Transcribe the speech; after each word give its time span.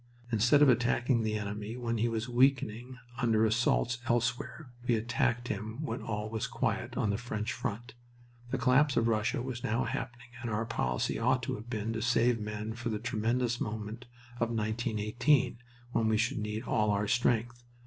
Instead 0.31 0.63
of 0.63 0.67
attacking 0.69 1.21
the 1.21 1.35
enemy 1.37 1.77
when 1.77 1.99
he 1.99 2.09
was 2.09 2.27
weakening 2.27 2.97
under 3.19 3.45
assaults 3.45 3.99
elsewhere, 4.07 4.71
we 4.87 4.95
attacked 4.95 5.47
him 5.47 5.79
when 5.83 6.01
all 6.01 6.27
was 6.27 6.47
quiet 6.47 6.97
on 6.97 7.11
the 7.11 7.19
French 7.19 7.53
front. 7.53 7.93
The 8.49 8.57
collapse 8.57 8.97
of 8.97 9.07
Russia 9.07 9.43
was 9.43 9.63
now 9.63 9.83
happening 9.83 10.29
and 10.41 10.49
our 10.49 10.65
policy 10.65 11.19
ought 11.19 11.43
to 11.43 11.53
have 11.53 11.69
been 11.69 11.93
to 11.93 12.01
save 12.01 12.39
men 12.39 12.73
for 12.73 12.89
the 12.89 12.97
tremendous 12.97 13.61
moment 13.61 14.05
of 14.39 14.49
1918, 14.49 15.59
when 15.91 16.07
we 16.07 16.17
should 16.17 16.39
need 16.39 16.63
all 16.63 16.89
our 16.89 17.07
strength. 17.07 17.63